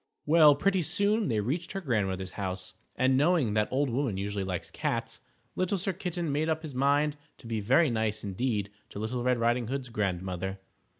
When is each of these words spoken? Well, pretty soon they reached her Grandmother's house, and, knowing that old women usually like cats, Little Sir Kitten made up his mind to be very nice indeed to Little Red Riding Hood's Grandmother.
Well, 0.25 0.55
pretty 0.55 0.81
soon 0.81 1.27
they 1.27 1.41
reached 1.41 1.73
her 1.73 1.79
Grandmother's 1.79 2.31
house, 2.31 2.73
and, 2.95 3.15
knowing 3.15 3.53
that 3.53 3.67
old 3.69 3.87
women 3.91 4.17
usually 4.17 4.43
like 4.43 4.71
cats, 4.71 5.21
Little 5.55 5.77
Sir 5.77 5.93
Kitten 5.93 6.31
made 6.31 6.49
up 6.49 6.63
his 6.63 6.73
mind 6.73 7.17
to 7.37 7.45
be 7.45 7.59
very 7.59 7.91
nice 7.91 8.23
indeed 8.23 8.71
to 8.89 8.97
Little 8.97 9.21
Red 9.21 9.37
Riding 9.37 9.67
Hood's 9.67 9.89
Grandmother. 9.89 10.57